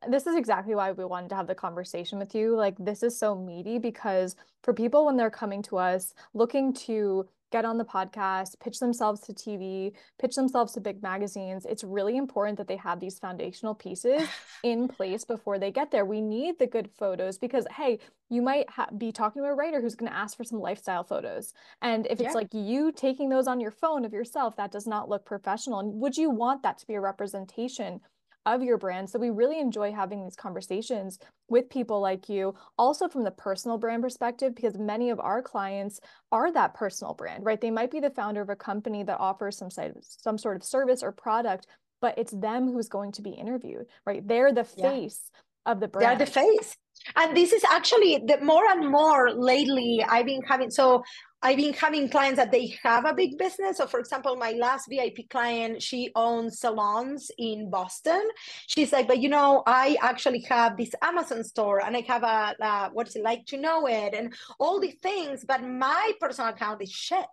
[0.10, 2.58] This is exactly why we wanted to have the conversation with you.
[2.58, 7.26] Like, this is so meaty because for people, when they're coming to us looking to
[7.52, 12.18] get on the podcast, pitch themselves to TV, pitch themselves to big magazines, it's really
[12.18, 14.24] important that they have these foundational pieces
[14.64, 16.06] in place before they get there.
[16.06, 18.00] We need the good photos because, hey,
[18.30, 21.04] you might ha- be talking to a writer who's going to ask for some lifestyle
[21.04, 21.54] photos.
[21.82, 22.32] And if it's yeah.
[22.32, 25.80] like you taking those on your phone of yourself, that does not look professional.
[25.80, 28.00] And would you want that to be a representation
[28.46, 29.10] of your brand.
[29.10, 31.20] So we really enjoy having these conversations
[31.50, 36.00] with people like you, also from the personal brand perspective, because many of our clients
[36.32, 37.62] are that personal brand, right?
[37.62, 40.64] They might be the founder of a company that offers some side, some sort of
[40.64, 41.68] service or product,
[42.02, 44.28] but it's them who's going to be interviewed, right?
[44.28, 45.72] They're the face yeah.
[45.72, 46.20] of the brand.
[46.20, 46.76] They're the face.
[47.16, 51.04] And this is actually the more and more lately I've been having so
[51.44, 53.78] I've been having clients that they have a big business.
[53.78, 58.22] So, for example, my last VIP client, she owns salons in Boston.
[58.68, 62.56] She's like, but you know, I actually have this Amazon store and I have a,
[62.64, 66.84] a what's it like to know it and all these things, but my personal account
[66.84, 67.26] is shit.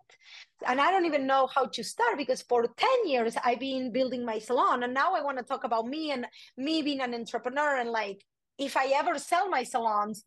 [0.67, 4.25] And I don't even know how to start because for 10 years I've been building
[4.25, 4.85] my salon.
[4.85, 7.77] And now I want to talk about me and me being an entrepreneur.
[7.77, 8.25] And like,
[8.59, 10.25] if I ever sell my salons,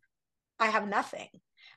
[0.59, 1.29] I have nothing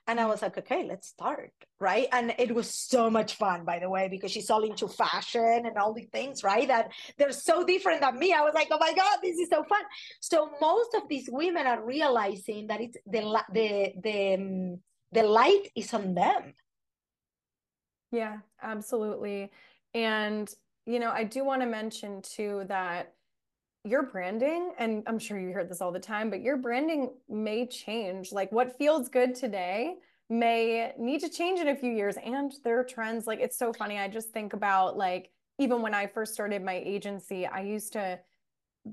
[0.07, 1.51] and I was like, okay, let's start.
[1.79, 2.07] Right.
[2.11, 5.77] And it was so much fun, by the way, because she's all into fashion and
[5.77, 6.67] all these things, right?
[6.67, 8.31] That they're so different than me.
[8.31, 9.81] I was like, oh my God, this is so fun.
[10.19, 14.79] So most of these women are realizing that it's the the the um,
[15.11, 16.53] the light is on them.
[18.11, 19.51] Yeah, absolutely.
[19.93, 20.49] And
[20.85, 23.14] you know, I do want to mention too that
[23.85, 27.67] your branding, and I'm sure you heard this all the time, but your branding may
[27.67, 28.31] change.
[28.31, 29.95] Like what feels good today
[30.29, 32.17] may need to change in a few years.
[32.17, 33.27] And there are trends.
[33.27, 33.99] Like it's so funny.
[33.99, 35.29] I just think about like,
[35.59, 38.19] even when I first started my agency, I used to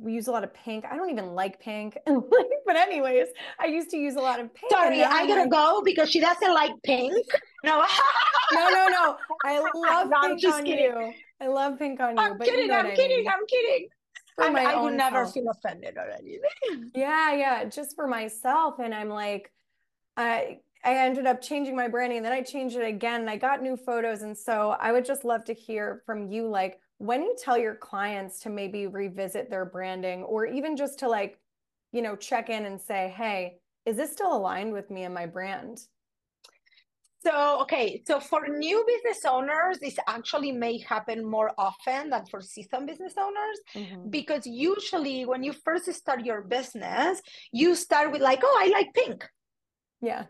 [0.07, 0.85] use a lot of pink.
[0.91, 1.97] I don't even like pink.
[2.07, 3.29] but anyways,
[3.59, 4.71] I used to use a lot of pink.
[4.71, 5.51] Sorry, I gotta like...
[5.51, 7.27] go because she doesn't like pink.
[7.65, 7.85] No.
[8.53, 9.17] no, no, no.
[9.45, 10.85] I love no, pink on kidding.
[10.85, 11.13] you.
[11.41, 12.23] I love pink on you.
[12.23, 13.29] I'm but kidding, you know I'm kidding, I mean.
[13.29, 13.89] I'm kidding.
[14.39, 15.35] I, I would never self.
[15.35, 16.91] feel offended or anything.
[16.95, 18.79] Yeah, yeah, just for myself.
[18.79, 19.53] And I'm like,
[20.17, 23.37] I I ended up changing my branding and then I changed it again and I
[23.37, 24.23] got new photos.
[24.23, 27.77] And so I would just love to hear from you, like when you tell your
[27.77, 31.39] clients to maybe revisit their branding or even just to like,
[31.93, 35.27] you know, check in and say, hey, is this still aligned with me and my
[35.27, 35.81] brand?
[37.25, 42.41] So, okay, so for new business owners, this actually may happen more often than for
[42.41, 44.11] seasoned business owners mm-hmm.
[44.11, 48.93] because usually when you first start your business, you start with like, oh, I like
[48.93, 49.29] pink.
[50.01, 50.25] Yeah.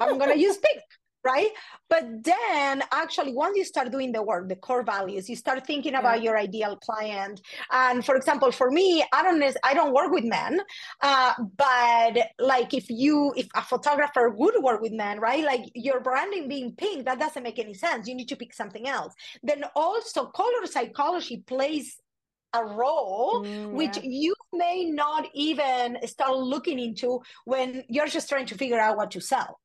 [0.00, 0.82] I'm going to use pink
[1.24, 1.50] right?
[1.88, 5.94] But then actually, once you start doing the work, the core values, you start thinking
[5.94, 7.40] about your ideal client.
[7.70, 10.60] And for example, for me, I don't I don't work with men,
[11.02, 15.44] uh, but like if you if a photographer would work with men, right?
[15.44, 18.08] Like your branding being pink, that doesn't make any sense.
[18.08, 19.14] You need to pick something else.
[19.42, 21.96] Then also color psychology plays
[22.52, 24.02] a role mm, which yeah.
[24.04, 29.12] you may not even start looking into when you're just trying to figure out what
[29.12, 29.60] to sell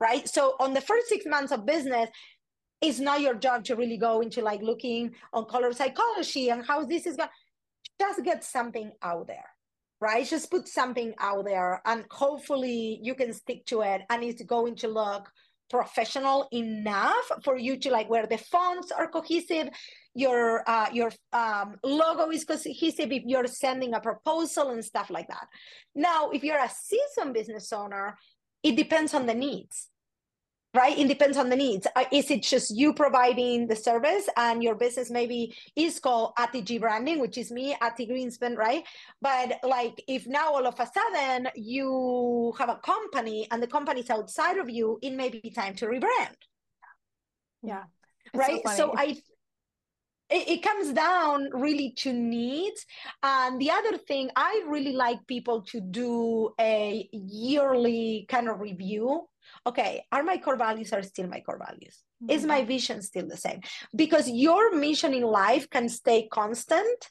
[0.00, 0.28] right?
[0.28, 2.08] So on the first six months of business,
[2.80, 6.84] it's not your job to really go into like looking on color psychology and how
[6.84, 7.30] this is going.
[8.00, 9.48] Just get something out there,
[10.00, 10.26] right?
[10.26, 14.74] Just put something out there, and hopefully you can stick to it, and it's going
[14.76, 15.30] to look
[15.70, 19.68] professional enough for you to like where the fonts are cohesive
[20.14, 25.26] your uh, your um, logo is cohesive if you're sending a proposal and stuff like
[25.28, 25.46] that
[25.94, 28.16] now if you're a seasoned business owner
[28.64, 29.88] it depends on the needs
[30.74, 30.98] right?
[30.98, 31.86] It depends on the needs.
[31.94, 36.80] Uh, is it just you providing the service and your business maybe is called atg
[36.80, 38.84] branding which is me Ati Grinspun right?
[39.22, 44.10] But like if now all of a sudden you have a company and the company's
[44.10, 46.34] outside of you it may be time to rebrand.
[47.62, 47.84] Yeah.
[48.34, 48.60] Right?
[48.66, 49.16] So, so i
[50.30, 52.84] it, it comes down really to needs.
[53.22, 59.26] And the other thing i really like people to do a yearly kind of review.
[59.66, 62.02] Okay are my core values are still my core values?
[62.22, 62.30] Mm-hmm.
[62.30, 63.60] is my vision still the same?
[63.94, 67.10] Because your mission in life can stay constant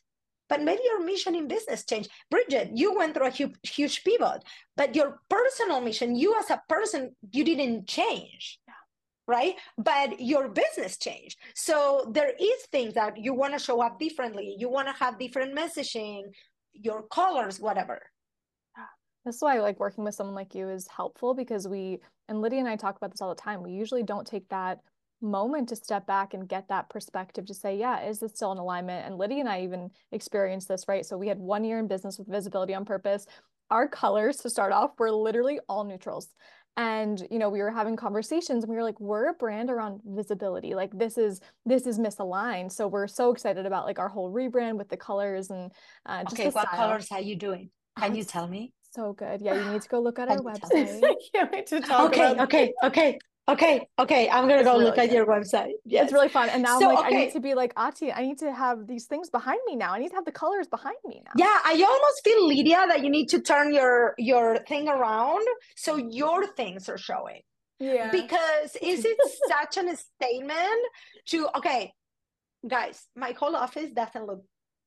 [0.49, 2.11] but maybe your mission in business changed.
[2.29, 4.43] Bridget you went through a huge, huge pivot
[4.75, 8.59] but your personal mission you as a person you didn't change
[9.27, 13.99] right but your business changed so there is things that you want to show up
[13.99, 16.23] differently you want to have different messaging
[16.73, 18.01] your colors whatever
[19.25, 22.67] that's why like working with someone like you is helpful because we and lydia and
[22.67, 24.79] i talk about this all the time we usually don't take that
[25.23, 28.57] moment to step back and get that perspective to say, yeah, is this still in
[28.57, 29.07] alignment?
[29.07, 31.05] And Lydia and I even experienced this, right?
[31.05, 33.25] So we had one year in business with visibility on purpose.
[33.71, 36.27] Our colors to start off were literally all neutrals
[36.77, 40.01] and you know we were having conversations and we were like we're a brand around
[40.05, 42.71] visibility like this is this is misaligned.
[42.71, 45.71] So we're so excited about like our whole rebrand with the colors and
[46.05, 46.77] uh, okay what style.
[46.77, 47.69] colors are you doing?
[47.99, 48.73] Can oh, you tell me?
[48.93, 49.41] so good.
[49.41, 51.03] Yeah you need to go look at our website.
[51.03, 53.17] i can't wait to talk okay okay okay
[53.49, 55.73] Okay, okay, I'm gonna it's go really look at your website.
[55.83, 56.05] Yes.
[56.05, 56.49] It's really fun.
[56.49, 57.15] And now so, I'm like, okay.
[57.15, 59.91] I need to be like Ati, I need to have these things behind me now.
[59.91, 61.31] I need to have the colors behind me now.
[61.35, 65.97] Yeah, I almost feel Lydia that you need to turn your your thing around so
[65.97, 67.41] your things are showing.
[67.79, 68.11] Yeah.
[68.11, 69.17] Because is it
[69.49, 70.81] such an statement
[71.27, 71.91] to okay,
[72.65, 74.41] guys, my whole office doesn't look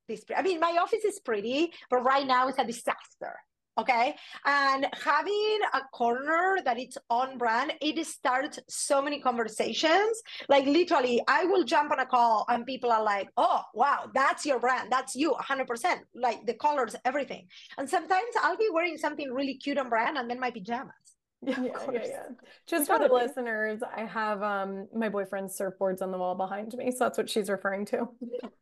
[0.09, 0.41] this pretty.
[0.41, 3.35] I mean, my office is pretty, but right now it's a disaster
[3.79, 4.15] okay
[4.45, 11.21] and having a corner that it's on brand it starts so many conversations like literally
[11.29, 14.91] i will jump on a call and people are like oh wow that's your brand
[14.91, 17.47] that's you 100% like the colors everything
[17.79, 20.95] and sometimes i'll be wearing something really cute on brand and then my pajamas
[21.43, 22.23] yeah, yeah, yeah, yeah.
[22.67, 26.91] Just for the listeners, I have um my boyfriend's surfboards on the wall behind me,
[26.91, 28.09] so that's what she's referring to.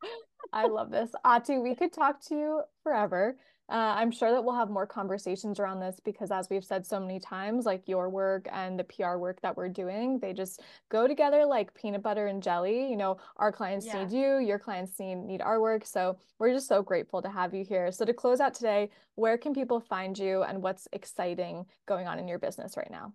[0.52, 1.10] I love this.
[1.24, 3.36] Ati, we could talk to you forever.
[3.70, 7.00] Uh, I'm sure that we'll have more conversations around this because, as we've said so
[7.00, 11.08] many times, like your work and the PR work that we're doing, they just go
[11.08, 12.90] together like peanut butter and jelly.
[12.90, 14.04] You know, our clients yeah.
[14.04, 15.86] need you, your clients need, need our work.
[15.86, 17.90] So we're just so grateful to have you here.
[17.90, 22.18] So, to close out today, where can people find you and what's exciting going on
[22.18, 23.14] in your business right now?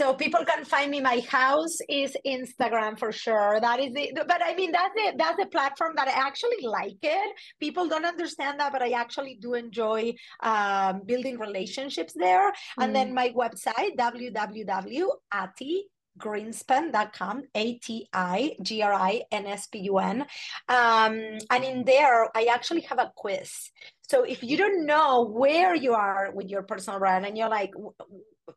[0.00, 1.00] So people can find me.
[1.00, 3.60] My house is Instagram for sure.
[3.60, 6.96] That is the, but I mean that's the that's the platform that I actually like
[7.02, 7.36] it.
[7.60, 12.50] People don't understand that, but I actually do enjoy um, building relationships there.
[12.50, 12.54] Mm.
[12.80, 13.14] And then mm.
[13.14, 15.84] my website www.ati
[16.18, 20.26] grinspun.com a-t-i-g-r-i-n-s-p-u-n
[20.68, 23.70] um, and in there i actually have a quiz
[24.02, 27.70] so if you don't know where you are with your personal brand and you're like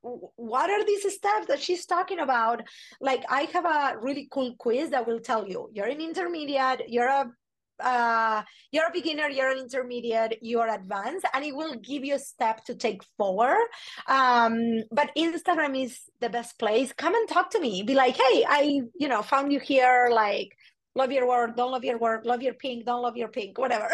[0.01, 2.61] what are these steps that she's talking about
[3.01, 7.07] like i have a really cool quiz that will tell you you're an intermediate you're
[7.07, 7.31] a
[7.79, 12.19] uh, you're a beginner, you're an intermediate, you're advanced, and it will give you a
[12.19, 13.67] step to take forward.
[14.07, 16.93] Um, but Instagram is the best place.
[16.93, 17.83] Come and talk to me.
[17.83, 20.09] Be like, hey, I, you know, found you here.
[20.11, 20.55] Like,
[20.95, 23.89] love your work, don't love your work, love your pink, don't love your pink, whatever.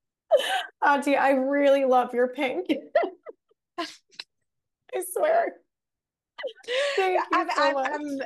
[0.82, 2.66] Ati, I really love your pink.
[4.94, 5.52] I swear.
[6.96, 8.18] Thank you I'm, so I'm,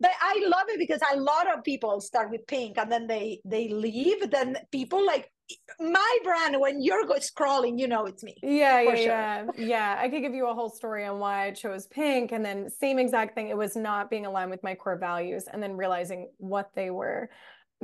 [0.00, 3.40] but I love it because a lot of people start with pink and then they
[3.44, 4.30] they leave.
[4.30, 5.30] Then people like
[5.78, 8.36] my brand when you're scrolling, you know it's me.
[8.42, 9.06] Yeah, yeah, sure.
[9.06, 9.96] yeah, yeah.
[9.98, 12.98] I could give you a whole story on why I chose pink, and then same
[12.98, 13.48] exact thing.
[13.48, 17.30] It was not being aligned with my core values, and then realizing what they were.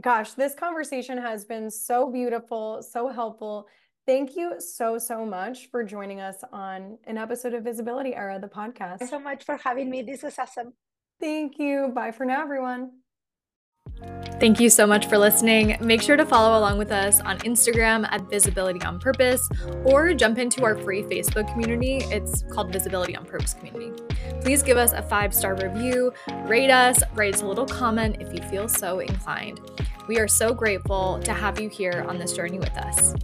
[0.01, 3.66] Gosh, this conversation has been so beautiful, so helpful.
[4.07, 8.46] Thank you so, so much for joining us on an episode of Visibility Era, the
[8.46, 9.00] podcast.
[9.00, 10.02] Thanks so much for having me.
[10.02, 10.74] This was awesome.
[11.20, 11.90] Thank you.
[11.92, 12.92] Bye for now, everyone.
[14.38, 15.76] Thank you so much for listening.
[15.80, 19.48] Make sure to follow along with us on Instagram at Visibility on Purpose
[19.84, 21.96] or jump into our free Facebook community.
[22.12, 23.90] It's called Visibility on Purpose Community.
[24.42, 26.12] Please give us a five star review,
[26.44, 29.61] rate us, write us a little comment if you feel so inclined.
[30.07, 33.14] We are so grateful to have you here on this journey with us.